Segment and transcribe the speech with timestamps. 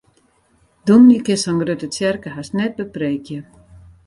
[0.89, 3.39] Dominy kin sa'n grutte tsjerke hast net bepreekje.